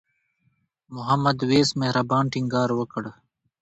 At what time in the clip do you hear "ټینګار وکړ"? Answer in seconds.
2.31-3.03